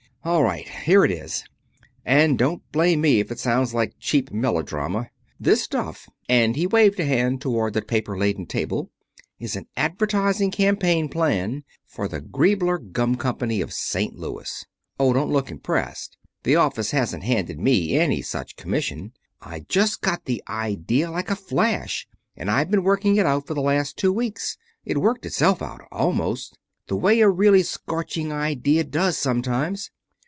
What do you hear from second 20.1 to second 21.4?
the idea like a